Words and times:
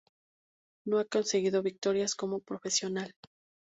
No 0.83 0.97
ha 0.97 1.05
conseguido 1.05 1.61
victorias 1.61 2.15
como 2.15 2.39
profesional. 2.39 3.13